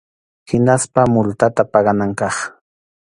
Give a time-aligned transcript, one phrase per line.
[0.49, 2.35] Hinaspa multata paganan kaq.